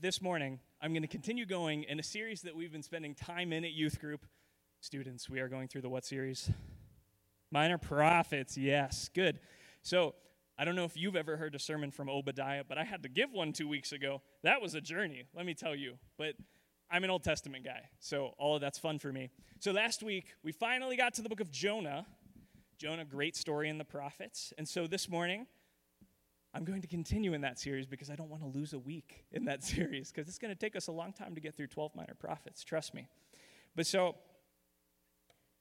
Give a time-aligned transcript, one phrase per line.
[0.00, 3.52] this morning, I'm going to continue going in a series that we've been spending time
[3.52, 4.26] in at youth group.
[4.80, 6.50] Students, we are going through the what series?
[7.50, 9.40] Minor Prophets, yes, good.
[9.82, 10.14] So,
[10.56, 13.08] I don't know if you've ever heard a sermon from Obadiah, but I had to
[13.08, 14.22] give one two weeks ago.
[14.42, 15.94] That was a journey, let me tell you.
[16.16, 16.34] But
[16.90, 19.30] I'm an Old Testament guy, so all of that's fun for me.
[19.58, 22.06] So last week, we finally got to the book of Jonah.
[22.76, 24.52] Jonah, great story in the prophets.
[24.58, 25.46] And so this morning,
[26.54, 29.24] I'm going to continue in that series because I don't want to lose a week
[29.32, 31.66] in that series because it's going to take us a long time to get through
[31.68, 33.06] 12 minor prophets, trust me.
[33.76, 34.16] But so,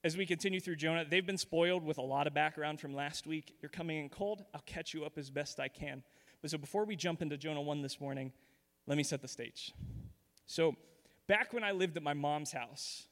[0.04, 3.28] as we continue through Jonah, they've been spoiled with a lot of background from last
[3.28, 3.56] week.
[3.62, 4.44] You're coming in cold.
[4.54, 6.04] I'll catch you up as best I can.
[6.42, 8.32] But so, before we jump into Jonah 1 this morning,
[8.86, 9.74] let me set the stage.
[10.46, 10.76] So,
[11.28, 13.08] back when I lived at my mom's house,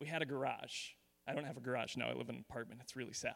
[0.00, 0.90] we had a garage.
[1.26, 2.80] I don't have a garage now, I live in an apartment.
[2.82, 3.34] It's really sad.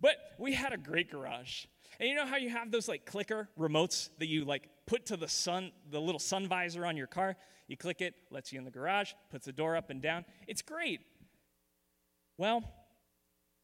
[0.00, 1.66] But we had a great garage.
[1.98, 5.16] And you know how you have those like clicker remotes that you like put to
[5.16, 7.36] the sun, the little sun visor on your car?
[7.66, 10.24] You click it, lets you in the garage, puts the door up and down.
[10.48, 11.00] It's great.
[12.36, 12.64] Well,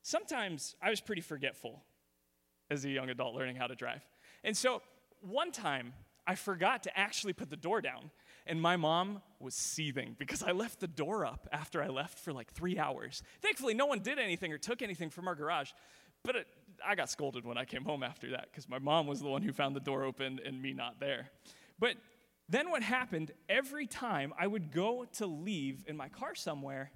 [0.02, 1.82] sometimes I was pretty forgetful
[2.70, 4.02] as a young adult learning how to drive.
[4.44, 4.82] And so
[5.20, 5.92] one time
[6.26, 8.10] I forgot to actually put the door down.
[8.46, 12.32] And my mom was seething because I left the door up after I left for
[12.32, 13.22] like three hours.
[13.42, 15.70] Thankfully, no one did anything or took anything from our garage.
[16.22, 16.46] But it,
[16.84, 19.42] I got scolded when I came home after that because my mom was the one
[19.42, 21.30] who found the door open and me not there.
[21.78, 21.96] But
[22.48, 26.92] then what happened, every time I would go to leave in my car somewhere,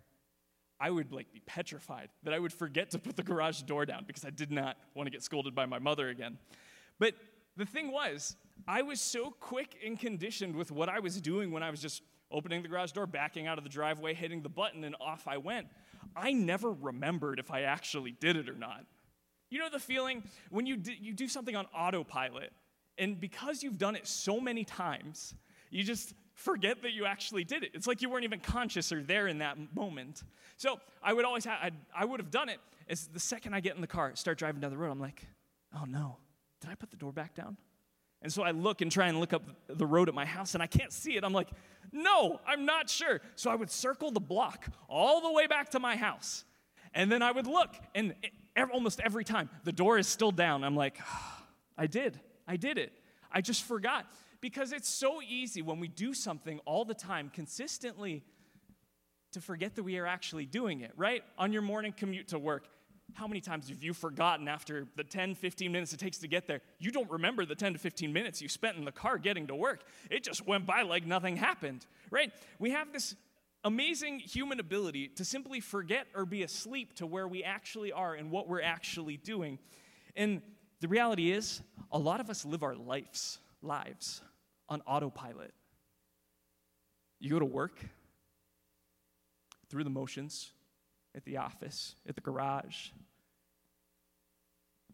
[0.80, 4.04] I would like be petrified that I would forget to put the garage door down
[4.06, 6.38] because I did not want to get scolded by my mother again.
[6.98, 7.14] But
[7.56, 11.62] the thing was, I was so quick and conditioned with what I was doing when
[11.62, 14.84] I was just opening the garage door, backing out of the driveway, hitting the button,
[14.84, 15.66] and off I went.
[16.14, 18.84] I never remembered if I actually did it or not.
[19.50, 22.52] You know the feeling when you do, you do something on autopilot,
[22.98, 25.34] and because you've done it so many times,
[25.70, 27.72] you just forget that you actually did it.
[27.74, 30.22] It's like you weren't even conscious or there in that moment.
[30.56, 32.58] So I would always have, I'd, I would have done it.
[32.88, 35.26] As the second I get in the car, start driving down the road, I'm like,
[35.76, 36.16] oh no,
[36.60, 37.56] did I put the door back down?
[38.22, 40.62] And so I look and try and look up the road at my house and
[40.62, 41.24] I can't see it.
[41.24, 41.48] I'm like,
[41.92, 43.20] no, I'm not sure.
[43.34, 46.44] So I would circle the block all the way back to my house.
[46.92, 48.14] And then I would look, and
[48.72, 50.64] almost every time the door is still down.
[50.64, 51.42] I'm like, oh,
[51.78, 52.18] I did.
[52.46, 52.92] I did it.
[53.32, 54.06] I just forgot.
[54.40, 58.24] Because it's so easy when we do something all the time, consistently,
[59.32, 61.22] to forget that we are actually doing it, right?
[61.38, 62.66] On your morning commute to work,
[63.14, 66.46] how many times have you forgotten after the 10, 15 minutes it takes to get
[66.46, 66.60] there?
[66.78, 69.54] You don't remember the 10 to 15 minutes you spent in the car getting to
[69.54, 69.84] work.
[70.10, 72.32] It just went by like nothing happened, right?
[72.58, 73.14] We have this
[73.64, 78.30] amazing human ability to simply forget or be asleep to where we actually are and
[78.30, 79.58] what we're actually doing.
[80.16, 80.42] And
[80.80, 81.62] the reality is,
[81.92, 84.22] a lot of us live our lives, lives
[84.68, 85.52] on autopilot.
[87.18, 87.78] You go to work
[89.68, 90.52] through the motions,
[91.14, 92.88] at the office, at the garage.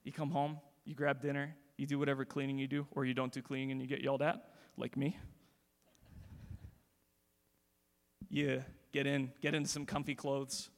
[0.05, 3.33] You come home, you grab dinner, you do whatever cleaning you do, or you don't
[3.33, 4.43] do cleaning and you get yelled at,
[4.77, 5.19] like me.
[8.29, 10.71] You get in, get into some comfy clothes.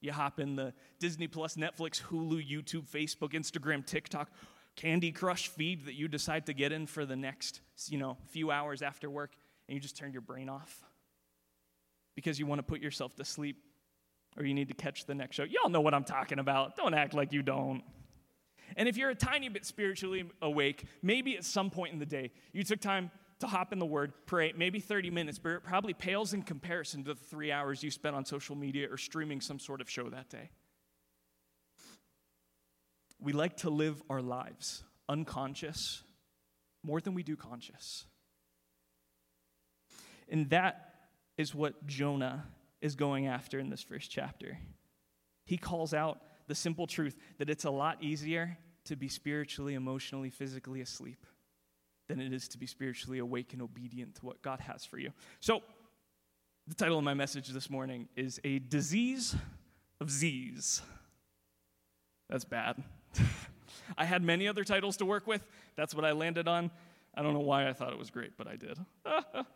[0.00, 4.30] You hop in the Disney Plus, Netflix, Hulu, YouTube, Facebook, Instagram, TikTok,
[4.74, 8.50] Candy Crush feed that you decide to get in for the next, you know, few
[8.50, 9.32] hours after work,
[9.68, 10.82] and you just turn your brain off
[12.14, 13.58] because you want to put yourself to sleep
[14.36, 15.44] or you need to catch the next show.
[15.44, 16.76] Y'all know what I'm talking about.
[16.76, 17.82] Don't act like you don't.
[18.76, 22.30] And if you're a tiny bit spiritually awake, maybe at some point in the day
[22.52, 23.10] you took time
[23.40, 27.02] to hop in the Word, pray, maybe 30 minutes, but it probably pales in comparison
[27.04, 30.08] to the three hours you spent on social media or streaming some sort of show
[30.10, 30.50] that day.
[33.18, 36.02] We like to live our lives unconscious
[36.82, 38.04] more than we do conscious.
[40.28, 40.94] And that
[41.36, 42.46] is what Jonah
[42.80, 44.58] is going after in this first chapter.
[45.44, 50.30] He calls out the simple truth that it's a lot easier to be spiritually, emotionally,
[50.30, 51.26] physically asleep
[52.08, 55.12] than it is to be spiritually awake and obedient to what God has for you.
[55.40, 55.62] So,
[56.66, 59.34] the title of my message this morning is A Disease
[60.00, 60.82] of Z's.
[62.28, 62.82] That's bad.
[63.98, 65.44] I had many other titles to work with.
[65.76, 66.70] That's what I landed on.
[67.14, 68.78] I don't know why I thought it was great, but I did.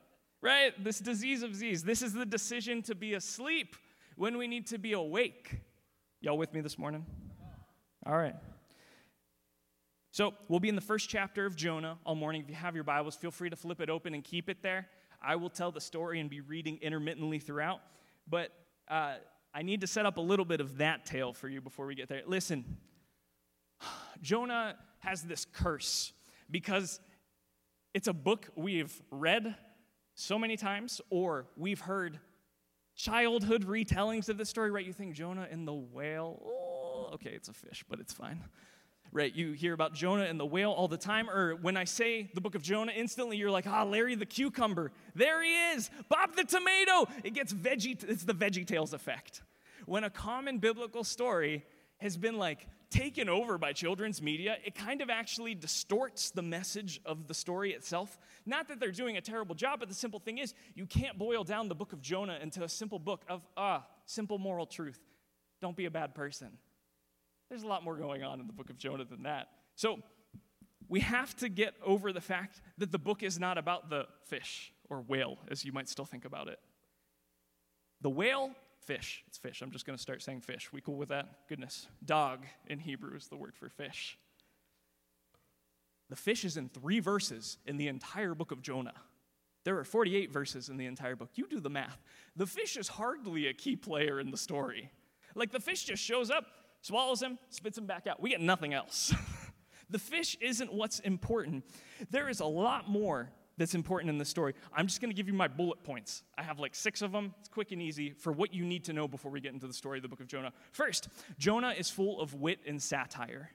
[0.44, 0.84] right?
[0.84, 1.82] This disease of Z's.
[1.82, 3.74] This is the decision to be asleep
[4.14, 5.62] when we need to be awake.
[6.20, 7.06] Y'all with me this morning?
[8.06, 8.36] All right.
[10.12, 12.42] So we'll be in the first chapter of Jonah all morning.
[12.42, 14.86] If you have your Bibles, feel free to flip it open and keep it there.
[15.20, 17.80] I will tell the story and be reading intermittently throughout.
[18.28, 18.50] But
[18.86, 19.14] uh,
[19.54, 21.94] I need to set up a little bit of that tale for you before we
[21.94, 22.20] get there.
[22.26, 22.64] Listen,
[24.20, 26.12] Jonah has this curse
[26.50, 27.00] because
[27.94, 29.56] it's a book we've read
[30.14, 32.18] so many times, or we've heard
[32.96, 34.84] childhood retellings of the story, right?
[34.84, 38.42] You think Jonah and the whale, oh, okay, it's a fish, but it's fine.
[39.12, 42.30] Right, you hear about Jonah and the whale all the time, or when I say
[42.34, 46.34] the book of Jonah, instantly you're like, ah, Larry the cucumber, there he is, Bob
[46.34, 47.06] the tomato.
[47.22, 49.42] It gets veggie, it's the Veggie Tales effect.
[49.86, 51.64] When a common biblical story
[51.98, 57.00] has been like taken over by children's media, it kind of actually distorts the message
[57.04, 58.16] of the story itself.
[58.46, 61.42] Not that they're doing a terrible job, but the simple thing is, you can't boil
[61.42, 65.00] down the book of Jonah into a simple book of, ah, simple moral truth.
[65.60, 66.56] Don't be a bad person.
[67.48, 69.48] There's a lot more going on in the book of Jonah than that.
[69.74, 69.98] So,
[70.88, 74.72] we have to get over the fact that the book is not about the fish
[74.88, 76.60] or whale, as you might still think about it.
[78.02, 78.50] The whale
[78.84, 79.24] Fish.
[79.26, 79.62] It's fish.
[79.62, 80.72] I'm just going to start saying fish.
[80.72, 81.48] We cool with that?
[81.48, 81.88] Goodness.
[82.04, 84.18] Dag in Hebrew is the word for fish.
[86.10, 88.94] The fish is in three verses in the entire book of Jonah.
[89.64, 91.30] There are 48 verses in the entire book.
[91.34, 91.98] You do the math.
[92.36, 94.90] The fish is hardly a key player in the story.
[95.34, 96.44] Like the fish just shows up,
[96.82, 98.20] swallows him, spits him back out.
[98.20, 99.14] We get nothing else.
[99.90, 101.64] the fish isn't what's important.
[102.10, 104.54] There is a lot more that's important in the story.
[104.74, 106.22] I'm just going to give you my bullet points.
[106.36, 107.34] I have like six of them.
[107.40, 109.72] It's quick and easy for what you need to know before we get into the
[109.72, 110.52] story of the book of Jonah.
[110.72, 111.08] First,
[111.38, 113.50] Jonah is full of wit and satire.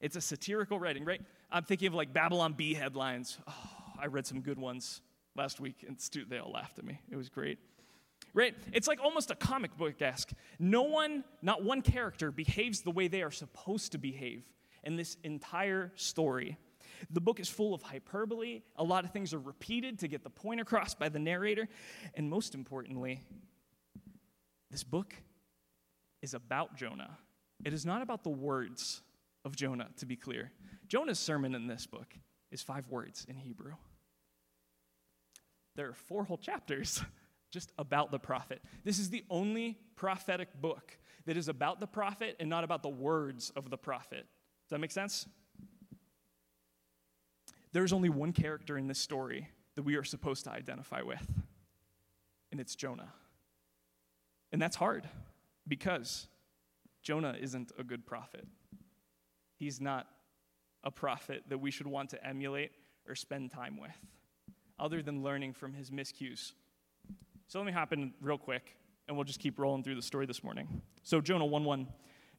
[0.00, 1.20] It's a satirical writing, right?
[1.50, 3.38] I'm thinking of like Babylon Bee headlines.
[3.46, 5.02] Oh, I read some good ones
[5.36, 7.00] last week, and stu- they all laughed at me.
[7.10, 7.58] It was great.
[8.32, 8.54] Right?
[8.72, 10.30] It's like almost a comic book esque.
[10.58, 14.44] No one, not one character, behaves the way they are supposed to behave
[14.84, 16.56] in this entire story.
[17.08, 18.62] The book is full of hyperbole.
[18.76, 21.68] A lot of things are repeated to get the point across by the narrator.
[22.14, 23.20] And most importantly,
[24.70, 25.14] this book
[26.22, 27.18] is about Jonah.
[27.64, 29.02] It is not about the words
[29.44, 30.52] of Jonah, to be clear.
[30.86, 32.14] Jonah's sermon in this book
[32.50, 33.74] is five words in Hebrew.
[35.76, 37.02] There are four whole chapters
[37.50, 38.60] just about the prophet.
[38.84, 42.88] This is the only prophetic book that is about the prophet and not about the
[42.88, 44.26] words of the prophet.
[44.64, 45.26] Does that make sense?
[47.72, 51.26] There's only one character in this story that we are supposed to identify with,
[52.50, 53.12] and it's Jonah.
[54.52, 55.08] And that's hard
[55.68, 56.26] because
[57.02, 58.46] Jonah isn't a good prophet.
[59.56, 60.06] He's not
[60.82, 62.72] a prophet that we should want to emulate
[63.08, 63.96] or spend time with,
[64.78, 66.52] other than learning from his miscues.
[67.46, 68.76] So let me hop in real quick,
[69.06, 70.82] and we'll just keep rolling through the story this morning.
[71.02, 71.86] So, Jonah 1 1.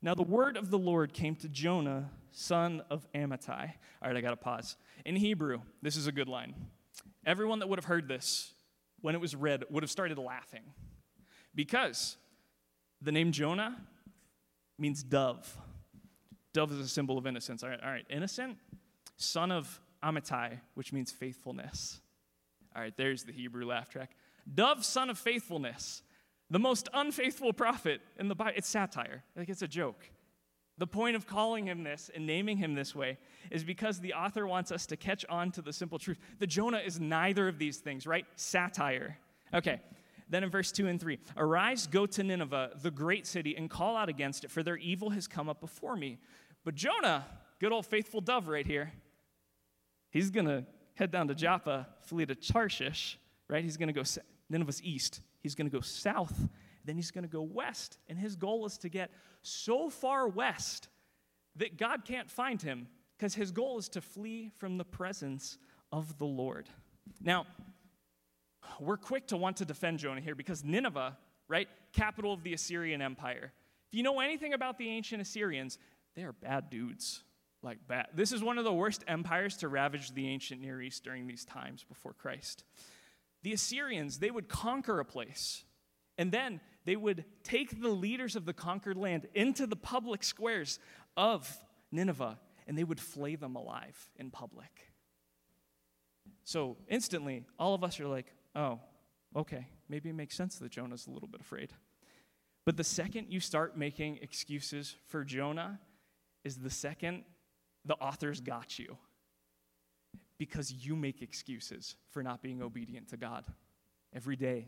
[0.01, 3.73] Now the word of the Lord came to Jonah, son of Amittai.
[4.01, 4.75] All right, I got to pause.
[5.05, 6.55] In Hebrew, this is a good line.
[7.25, 8.53] Everyone that would have heard this
[9.01, 10.63] when it was read would have started laughing
[11.53, 12.17] because
[13.01, 13.77] the name Jonah
[14.79, 15.55] means dove.
[16.53, 17.63] Dove is a symbol of innocence.
[17.63, 18.05] All right, all right.
[18.09, 18.57] innocent,
[19.17, 22.01] son of Amittai, which means faithfulness.
[22.75, 24.15] All right, there's the Hebrew laugh track.
[24.51, 26.01] Dove, son of faithfulness
[26.51, 28.53] the most unfaithful prophet in the Bible.
[28.57, 30.05] It's satire, like it's a joke.
[30.77, 33.17] The point of calling him this and naming him this way
[33.49, 36.79] is because the author wants us to catch on to the simple truth The Jonah
[36.79, 38.25] is neither of these things, right?
[38.35, 39.17] Satire.
[39.53, 39.79] Okay,
[40.29, 43.95] then in verse 2 and 3 Arise, go to Nineveh, the great city, and call
[43.95, 46.19] out against it, for their evil has come up before me.
[46.65, 47.25] But Jonah,
[47.59, 48.91] good old faithful dove right here,
[50.09, 50.65] he's going to
[50.95, 53.17] head down to Joppa, flee to Tarshish,
[53.47, 53.63] right?
[53.63, 54.03] He's going to go
[54.49, 55.21] Nineveh's east.
[55.41, 56.47] He's going to go south,
[56.85, 57.97] then he's going to go west.
[58.07, 60.87] And his goal is to get so far west
[61.57, 65.57] that God can't find him because his goal is to flee from the presence
[65.91, 66.67] of the Lord.
[67.21, 67.45] Now,
[68.79, 71.17] we're quick to want to defend Jonah here because Nineveh,
[71.47, 73.51] right, capital of the Assyrian Empire.
[73.91, 75.77] If you know anything about the ancient Assyrians,
[76.15, 77.23] they are bad dudes.
[77.63, 78.07] Like bad.
[78.15, 81.45] This is one of the worst empires to ravage the ancient Near East during these
[81.45, 82.63] times before Christ.
[83.43, 85.63] The Assyrians, they would conquer a place,
[86.17, 90.79] and then they would take the leaders of the conquered land into the public squares
[91.17, 91.49] of
[91.91, 94.87] Nineveh, and they would flay them alive in public.
[96.43, 98.79] So instantly, all of us are like, oh,
[99.35, 101.71] okay, maybe it makes sense that Jonah's a little bit afraid.
[102.65, 105.79] But the second you start making excuses for Jonah,
[106.43, 107.23] is the second
[107.85, 108.97] the author's got you
[110.41, 113.45] because you make excuses for not being obedient to God
[114.11, 114.65] every day,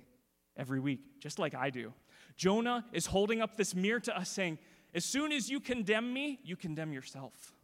[0.56, 1.94] every week, just like I do.
[2.38, 4.60] Jonah is holding up this mirror to us saying,
[4.94, 7.56] As soon as you condemn me, you condemn yourself.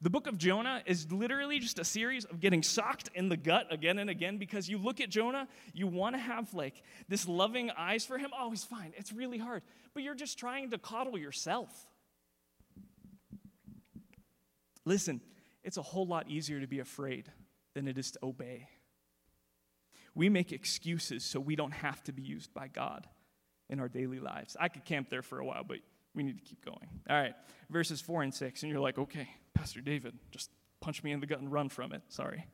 [0.00, 3.72] The book of Jonah is literally just a series of getting socked in the gut
[3.72, 7.70] again and again because you look at Jonah, you want to have like this loving
[7.78, 8.30] eyes for him.
[8.36, 8.94] Oh, he's fine.
[8.96, 9.62] It's really hard.
[9.94, 11.70] But you're just trying to coddle yourself.
[14.84, 15.20] Listen,
[15.64, 17.32] it's a whole lot easier to be afraid
[17.74, 18.68] than it is to obey.
[20.14, 23.08] We make excuses so we don't have to be used by God
[23.68, 24.56] in our daily lives.
[24.60, 25.78] I could camp there for a while, but
[26.14, 26.88] we need to keep going.
[27.10, 27.34] All right,
[27.70, 28.62] verses 4 and 6.
[28.62, 31.92] And you're like, okay, Pastor David, just punch me in the gut and run from
[31.92, 32.02] it.
[32.08, 32.46] Sorry.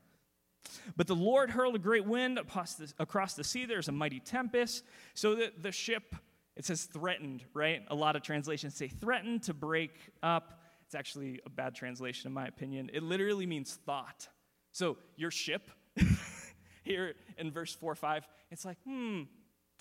[0.95, 3.65] But the Lord hurled a great wind across the sea.
[3.65, 4.83] There's a mighty tempest.
[5.13, 6.15] So that the ship,
[6.55, 7.83] it says threatened, right?
[7.89, 9.91] A lot of translations say threatened to break
[10.23, 10.60] up.
[10.91, 12.91] It's actually a bad translation, in my opinion.
[12.91, 14.27] It literally means thought.
[14.73, 15.71] So your ship,
[16.83, 19.21] here in verse 4 or 5, it's like, hmm,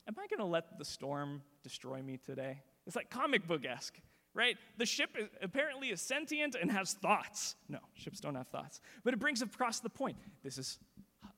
[0.07, 2.63] am I going to let the storm destroy me today?
[2.87, 3.99] It's like comic book esque,
[4.35, 4.57] right?
[4.77, 7.57] The ship is, apparently is sentient and has thoughts.
[7.69, 8.81] No, ships don't have thoughts.
[9.03, 10.17] But it brings across the point.
[10.45, 10.79] This is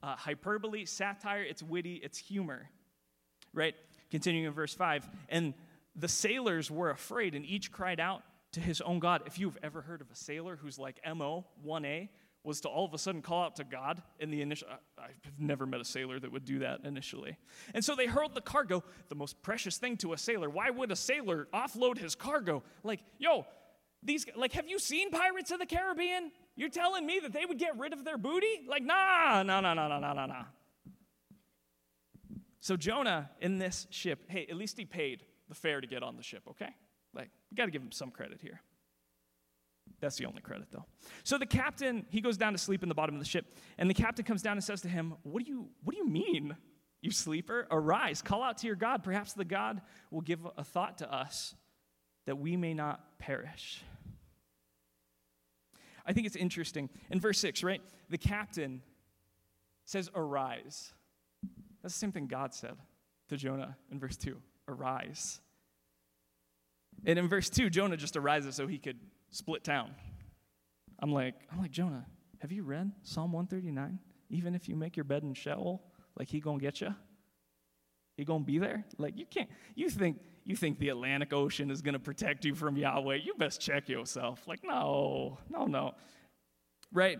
[0.03, 2.69] uh, hyperbole, satire, it's witty, it's humor,
[3.55, 3.75] right?
[4.11, 5.09] Continuing in verse 5.
[5.31, 5.55] And
[5.97, 9.23] the sailors were afraid, and each cried out to his own God.
[9.27, 12.09] If you've ever heard of a sailor who's like MO 1A,
[12.45, 14.69] was to all of a sudden call out to God in the initial.
[14.99, 17.37] I've never met a sailor that would do that initially.
[17.73, 20.51] And so they hurled the cargo, the most precious thing to a sailor.
[20.51, 22.65] Why would a sailor offload his cargo?
[22.83, 23.47] Like, yo,
[24.03, 26.33] these, like, have you seen Pirates of the Caribbean?
[26.57, 28.63] You're telling me that they would get rid of their booty?
[28.69, 30.45] Like, nah, nah, nah, nah, nah, nah, nah, nah.
[32.61, 36.17] So Jonah in this ship, hey, at least he paid the fare to get on
[36.17, 36.75] the ship, okay?
[37.15, 38.61] Like, we got to give him some credit here.
[40.01, 40.85] That's the only credit, though.
[41.23, 43.47] So the captain, he goes down to sleep in the bottom of the ship,
[43.79, 46.09] and the captain comes down and says to him, What do you, what do you
[46.09, 46.57] mean,
[47.01, 47.67] you sleeper?
[47.71, 49.05] Arise, call out to your God.
[49.05, 51.55] Perhaps the God will give a thought to us
[52.27, 53.83] that we may not perish.
[56.05, 56.89] I think it's interesting.
[57.11, 57.81] In verse 6, right?
[58.11, 58.83] The captain
[59.85, 60.93] says, Arise.
[61.83, 62.77] That's the same thing God said
[63.29, 64.37] to Jonah in verse 2
[64.69, 65.41] Arise.
[67.05, 68.99] And in verse 2, Jonah just arises so he could
[69.31, 69.95] split town.
[71.01, 72.07] I'm like, I'm like, Jonah,
[72.41, 73.99] have you read Psalm 139?
[74.31, 75.83] Even if you make your bed in Sheol,
[76.19, 76.95] like he gonna get you?
[78.17, 78.85] He gonna be there?
[78.99, 82.77] Like you can't, you think, you think the Atlantic Ocean is gonna protect you from
[82.77, 83.17] Yahweh.
[83.17, 84.47] You best check yourself.
[84.47, 85.95] Like, no, no, no.
[86.93, 87.19] Right?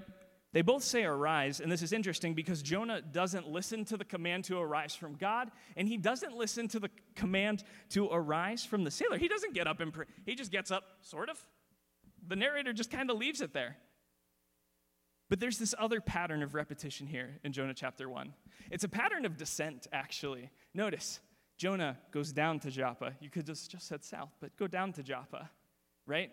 [0.53, 4.45] They both say arise, and this is interesting because Jonah doesn't listen to the command
[4.45, 8.91] to arise from God, and he doesn't listen to the command to arise from the
[8.91, 9.17] sailor.
[9.17, 10.05] He doesn't get up and pray.
[10.27, 11.39] He just gets up, sort of.
[12.29, 13.79] The narrator just kind of leaves it there.
[15.31, 18.35] But there's this other pattern of repetition here in Jonah chapter 1.
[18.71, 20.51] It's a pattern of descent, actually.
[20.75, 21.21] Notice,
[21.57, 23.15] Jonah goes down to Joppa.
[23.21, 25.49] You could just, just said south, but go down to Joppa,
[26.07, 26.31] right?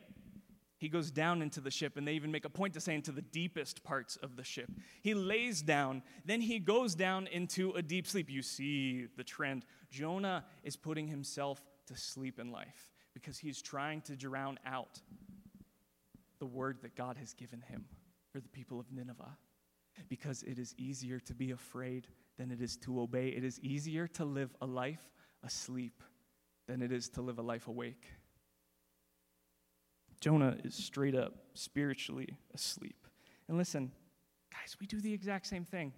[0.80, 3.12] He goes down into the ship, and they even make a point to say into
[3.12, 4.72] the deepest parts of the ship.
[5.02, 8.30] He lays down, then he goes down into a deep sleep.
[8.30, 9.66] You see the trend.
[9.92, 15.02] Jonah is putting himself to sleep in life because he's trying to drown out
[16.40, 17.84] the word that God has given him
[18.32, 19.38] for the people of Nineveh.
[20.08, 22.08] Because it is easier to be afraid
[22.38, 23.30] than it is to obey.
[23.30, 25.12] It is easier to live a life
[25.44, 26.02] asleep
[26.68, 28.06] than it is to live a life awake.
[30.20, 33.08] Jonah is straight up spiritually asleep.
[33.48, 33.92] And listen,
[34.52, 35.94] guys, we do the exact same thing.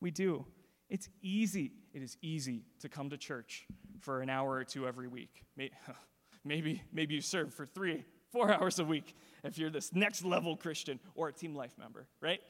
[0.00, 0.46] We do.
[0.88, 1.72] It's easy.
[1.92, 3.66] It is easy to come to church
[4.00, 5.44] for an hour or two every week.
[6.44, 8.02] Maybe, maybe you serve for three,
[8.32, 9.14] four hours a week
[9.44, 12.40] if you're this next level Christian or a team life member, right?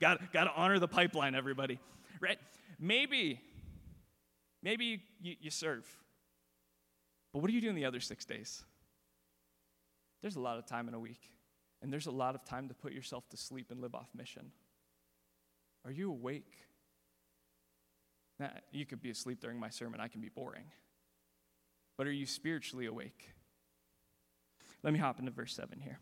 [0.00, 1.78] got, got to honor the pipeline, everybody,
[2.20, 2.38] right?
[2.80, 3.40] Maybe,
[4.64, 5.86] maybe you, you serve.
[7.32, 8.64] But what do you do in the other six days?
[10.22, 11.30] There's a lot of time in a week,
[11.82, 14.52] and there's a lot of time to put yourself to sleep and live off mission.
[15.84, 16.52] Are you awake?
[18.38, 20.64] Now, you could be asleep during my sermon, I can be boring.
[21.96, 23.34] But are you spiritually awake?
[24.82, 25.98] Let me hop into verse 7 here.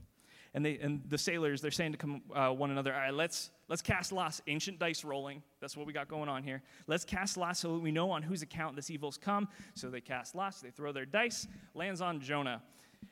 [0.54, 3.50] And, they, and the sailors, they're saying to come, uh, one another, all right, let's,
[3.68, 5.42] let's cast lots, ancient dice rolling.
[5.60, 6.62] That's what we got going on here.
[6.86, 9.48] Let's cast lots so we know on whose account this evil's come.
[9.74, 12.62] So they cast lots, they throw their dice, lands on Jonah.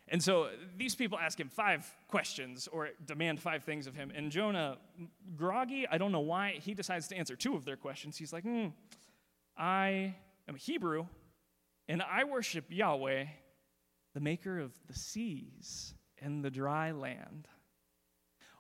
[0.09, 4.13] And so these people ask him five questions or demand five things of him.
[4.15, 4.79] And Jonah,
[5.37, 8.17] groggy, I don't know why, he decides to answer two of their questions.
[8.17, 8.69] He's like, hmm,
[9.57, 10.15] I
[10.49, 11.07] am a Hebrew,
[11.89, 13.25] and I worship Yahweh,
[14.15, 17.49] the maker of the seas and the dry land.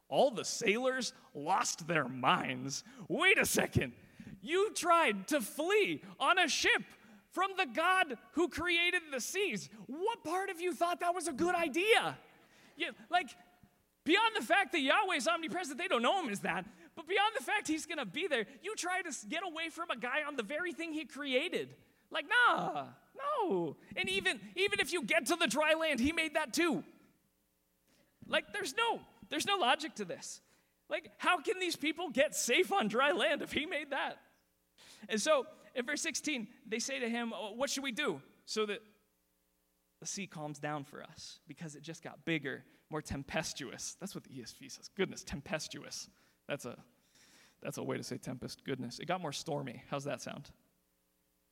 [0.09, 2.85] All the sailors lost their minds.
[3.09, 3.92] Wait a second.
[4.40, 6.83] You tried to flee on a ship
[7.37, 9.69] from the God who created the seas.
[9.88, 12.16] What part of you thought that was a good idea?
[12.78, 13.28] Yeah, like,
[14.05, 16.64] beyond the fact that Yahweh is omnipresent, they don't know him as that,
[16.95, 19.99] but beyond the fact he's gonna be there, you try to get away from a
[19.99, 21.75] guy on the very thing he created.
[22.11, 22.87] Like, nah,
[23.19, 23.76] no.
[23.97, 26.85] And even, even if you get to the dry land, he made that too.
[28.26, 30.40] Like, there's no, there's no logic to this.
[30.88, 34.16] Like, how can these people get safe on dry land if he made that?
[35.11, 38.66] And so in verse 16, they say to him, oh, What should we do so
[38.66, 38.80] that
[40.00, 41.38] the sea calms down for us?
[41.47, 43.97] Because it just got bigger, more tempestuous.
[44.00, 44.90] That's what the ESV says.
[44.97, 46.09] Goodness, tempestuous.
[46.49, 46.76] That's a,
[47.62, 48.64] that's a way to say tempest.
[48.64, 48.99] Goodness.
[48.99, 49.83] It got more stormy.
[49.90, 50.50] How's that sound?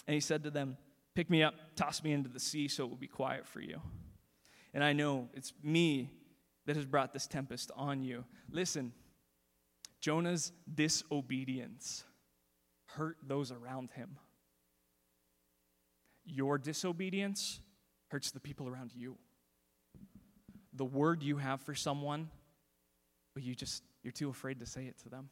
[0.07, 0.77] And he said to them,
[1.15, 3.81] Pick me up, toss me into the sea so it will be quiet for you.
[4.73, 6.11] And I know it's me
[6.67, 8.25] that has brought this tempest on you.
[8.51, 8.93] Listen,
[10.01, 12.05] Jonah's disobedience
[12.97, 14.17] hurt those around him.
[16.25, 17.61] Your disobedience
[18.09, 19.17] hurts the people around you.
[20.73, 22.31] The word you have for someone,
[23.35, 25.29] but you just, you're too afraid to say it to them.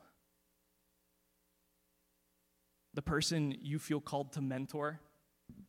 [2.94, 5.00] The person you feel called to mentor,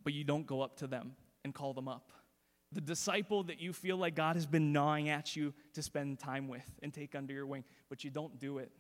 [0.04, 2.12] but you don't go up to them and call them up.
[2.74, 6.48] The disciple that you feel like God has been gnawing at you to spend time
[6.48, 8.72] with and take under your wing, but you don't do it.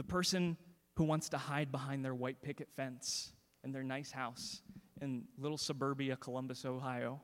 [0.00, 0.56] The person
[0.96, 4.62] who wants to hide behind their white picket fence in their nice house
[5.02, 7.20] in little suburbia Columbus, Ohio,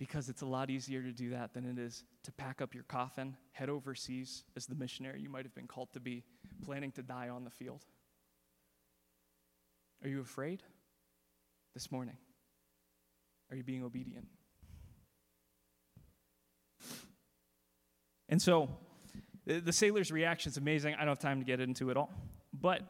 [0.00, 2.82] because it's a lot easier to do that than it is to pack up your
[2.82, 6.24] coffin, head overseas as the missionary you might have been called to be,
[6.64, 7.84] planning to die on the field.
[10.02, 10.64] Are you afraid
[11.72, 12.16] this morning?
[13.48, 14.26] Are you being obedient?
[18.28, 18.70] And so,
[19.46, 20.94] the sailor's reaction is amazing.
[20.94, 22.10] I don't have time to get into it all.
[22.52, 22.82] But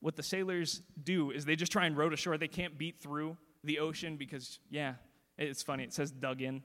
[0.00, 2.38] what the sailors do is they just try and row to shore.
[2.38, 4.94] They can't beat through the ocean because, yeah,
[5.36, 5.84] it's funny.
[5.84, 6.62] It says dug in,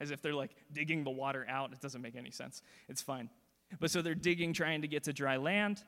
[0.00, 1.72] as if they're like digging the water out.
[1.72, 2.62] It doesn't make any sense.
[2.88, 3.30] It's fine.
[3.80, 5.82] But so they're digging, trying to get to dry land.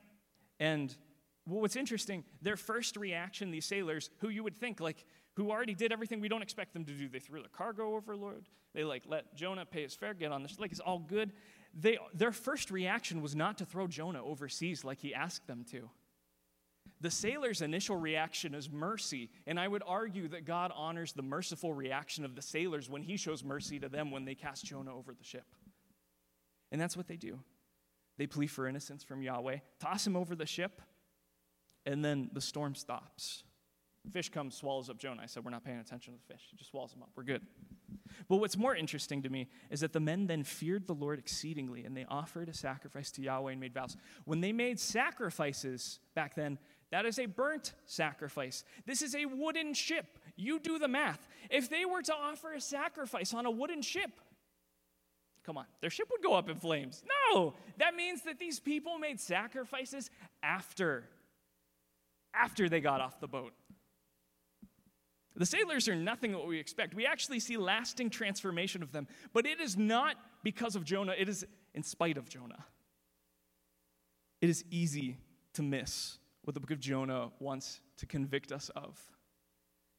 [0.59, 0.95] And
[1.47, 5.05] well, what's interesting, their first reaction, these sailors, who you would think, like,
[5.35, 8.47] who already did everything we don't expect them to do, they threw their cargo overload.
[8.75, 11.33] They, like, let Jonah pay his fare, get on this, like, it's all good.
[11.73, 15.89] They, their first reaction was not to throw Jonah overseas like he asked them to.
[17.01, 21.73] The sailor's initial reaction is mercy, and I would argue that God honors the merciful
[21.73, 25.15] reaction of the sailors when he shows mercy to them when they cast Jonah over
[25.15, 25.47] the ship.
[26.73, 27.39] And that's what they do.
[28.19, 30.83] They plead for innocence from Yahweh, toss him over the ship,
[31.87, 33.45] and then the storm stops.
[34.13, 35.23] Fish comes, swallows up Jonah.
[35.23, 36.49] I said, We're not paying attention to the fish.
[36.53, 37.11] It just swallows him up.
[37.17, 37.43] We're good.
[38.29, 41.85] But what's more interesting to me is that the men then feared the Lord exceedingly,
[41.85, 43.97] and they offered a sacrifice to Yahweh and made vows.
[44.25, 46.59] When they made sacrifices back then,
[46.91, 48.65] that is a burnt sacrifice.
[48.85, 50.19] This is a wooden ship.
[50.37, 51.27] You do the math.
[51.49, 54.11] If they were to offer a sacrifice on a wooden ship,
[55.45, 57.03] come on, their ship would go up in flames.
[57.33, 60.11] No, that means that these people made sacrifices
[60.43, 61.05] after
[62.33, 63.53] after they got off the boat.
[65.37, 66.95] The sailors are nothing what we expect.
[66.95, 71.29] We actually see lasting transformation of them, but it is not because of Jonah, it
[71.29, 72.65] is in spite of Jonah.
[74.41, 75.19] It is easy
[75.55, 78.99] to miss what the book of Jonah wants to convict us of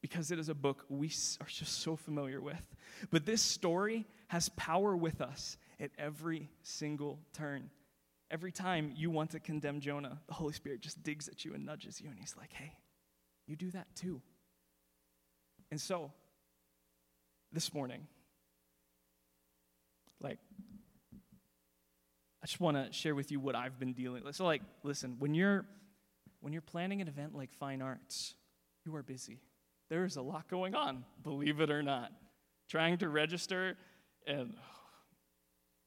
[0.02, 2.76] because it is a book we are just so familiar with.
[3.12, 7.70] But this story has power with us at every single turn.
[8.32, 11.66] Every time you want to condemn Jonah, the Holy Spirit just digs at you and
[11.66, 12.74] nudges you, and he's like, hey,
[13.46, 14.22] you do that too.
[15.72, 16.12] And so,
[17.54, 18.06] this morning,
[20.20, 20.38] like,
[22.44, 24.36] I just want to share with you what I've been dealing with.
[24.36, 25.66] So, like, listen, when you're
[26.42, 28.34] when you're planning an event like fine arts,
[28.84, 29.40] you are busy.
[29.90, 32.12] There is a lot going on, believe it or not.
[32.70, 33.78] Trying to register,
[34.26, 34.56] and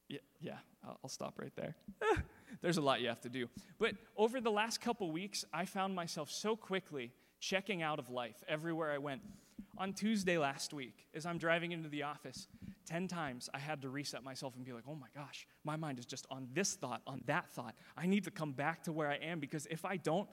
[0.09, 1.75] yeah, yeah, I'll, I'll stop right there.
[2.63, 3.49] There's a lot you have to do.
[3.79, 8.43] But over the last couple weeks, I found myself so quickly checking out of life
[8.49, 9.23] everywhere I went.
[9.77, 12.47] On Tuesday last week, as I'm driving into the office,
[12.87, 15.99] 10 times I had to reset myself and be like, oh my gosh, my mind
[15.99, 17.75] is just on this thought, on that thought.
[17.97, 20.29] I need to come back to where I am because if I don't,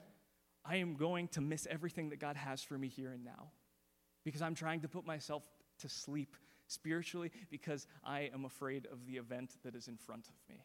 [0.64, 3.50] I am going to miss everything that God has for me here and now
[4.24, 5.42] because I'm trying to put myself
[5.80, 6.36] to sleep
[6.68, 10.62] spiritually because I am afraid of the event that is in front of me.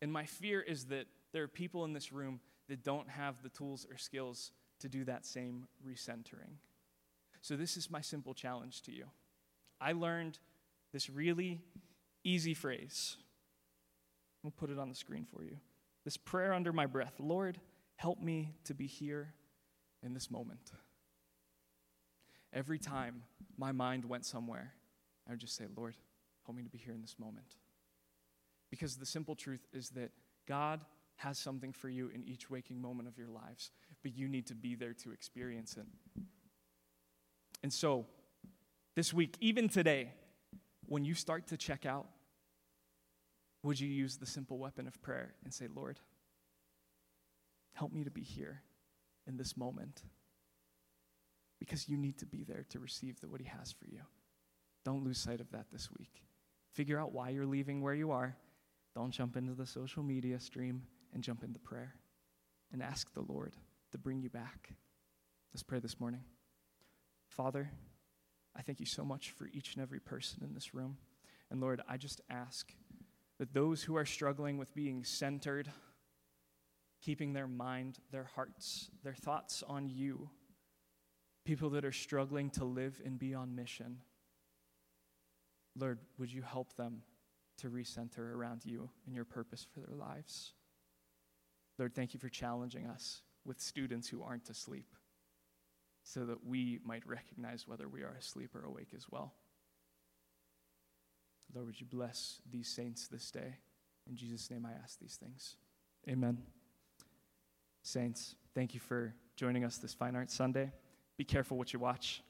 [0.00, 3.48] And my fear is that there are people in this room that don't have the
[3.48, 4.52] tools or skills
[4.84, 6.58] to do that same recentering.
[7.40, 9.06] So, this is my simple challenge to you.
[9.80, 10.38] I learned
[10.92, 11.62] this really
[12.22, 13.16] easy phrase.
[14.42, 15.56] We'll put it on the screen for you.
[16.04, 17.58] This prayer under my breath Lord,
[17.96, 19.32] help me to be here
[20.02, 20.72] in this moment.
[22.52, 23.22] Every time
[23.56, 24.74] my mind went somewhere,
[25.26, 25.96] I would just say, Lord,
[26.44, 27.56] help me to be here in this moment.
[28.70, 30.10] Because the simple truth is that
[30.46, 30.82] God
[31.16, 33.70] has something for you in each waking moment of your lives,
[34.04, 35.86] but you need to be there to experience it.
[37.62, 38.04] And so,
[38.94, 40.12] this week, even today,
[40.86, 42.06] when you start to check out,
[43.62, 45.98] would you use the simple weapon of prayer and say, Lord,
[47.72, 48.62] help me to be here
[49.26, 50.02] in this moment?
[51.58, 54.02] Because you need to be there to receive the, what He has for you.
[54.84, 56.22] Don't lose sight of that this week.
[56.74, 58.36] Figure out why you're leaving where you are.
[58.94, 60.82] Don't jump into the social media stream
[61.14, 61.94] and jump into prayer
[62.70, 63.56] and ask the Lord
[63.94, 64.74] to bring you back.
[65.52, 66.24] Let's pray this morning.
[67.28, 67.70] Father,
[68.56, 70.96] I thank you so much for each and every person in this room.
[71.48, 72.74] And Lord, I just ask
[73.38, 75.70] that those who are struggling with being centered,
[77.02, 80.28] keeping their mind, their hearts, their thoughts on you,
[81.44, 83.98] people that are struggling to live and be on mission,
[85.78, 87.02] Lord, would you help them
[87.58, 90.52] to recenter around you and your purpose for their lives?
[91.78, 94.86] Lord, thank you for challenging us with students who aren't asleep
[96.02, 99.34] so that we might recognize whether we are asleep or awake as well.
[101.54, 103.58] Lord, would you bless these saints this day?
[104.08, 105.56] In Jesus' name I ask these things.
[106.08, 106.38] Amen.
[107.82, 110.72] Saints, thank you for joining us this Fine Arts Sunday.
[111.16, 112.22] Be careful what you watch,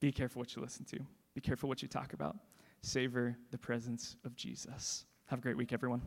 [0.00, 1.00] be careful what you listen to,
[1.34, 2.36] be careful what you talk about.
[2.82, 5.06] Savor the presence of Jesus.
[5.26, 6.02] Have a great week, everyone.